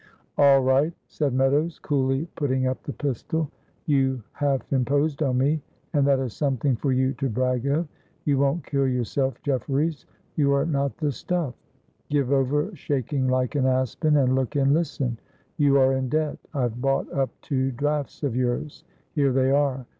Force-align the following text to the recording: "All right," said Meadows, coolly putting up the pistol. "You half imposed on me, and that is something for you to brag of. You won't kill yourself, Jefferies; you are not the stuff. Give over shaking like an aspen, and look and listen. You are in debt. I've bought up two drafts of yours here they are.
"All 0.35 0.61
right," 0.61 0.95
said 1.07 1.31
Meadows, 1.31 1.77
coolly 1.77 2.27
putting 2.35 2.65
up 2.65 2.81
the 2.81 2.91
pistol. 2.93 3.51
"You 3.85 4.23
half 4.31 4.73
imposed 4.73 5.21
on 5.21 5.37
me, 5.37 5.61
and 5.93 6.07
that 6.07 6.17
is 6.17 6.33
something 6.33 6.75
for 6.75 6.91
you 6.91 7.13
to 7.13 7.29
brag 7.29 7.67
of. 7.67 7.87
You 8.25 8.39
won't 8.39 8.63
kill 8.65 8.87
yourself, 8.87 9.39
Jefferies; 9.43 10.07
you 10.37 10.53
are 10.53 10.65
not 10.65 10.97
the 10.97 11.11
stuff. 11.11 11.53
Give 12.09 12.31
over 12.31 12.75
shaking 12.75 13.27
like 13.27 13.53
an 13.53 13.67
aspen, 13.67 14.17
and 14.17 14.33
look 14.33 14.55
and 14.55 14.73
listen. 14.73 15.19
You 15.57 15.77
are 15.77 15.93
in 15.93 16.09
debt. 16.09 16.39
I've 16.51 16.81
bought 16.81 17.13
up 17.13 17.29
two 17.43 17.69
drafts 17.71 18.23
of 18.23 18.35
yours 18.35 18.83
here 19.13 19.31
they 19.31 19.51
are. 19.51 19.85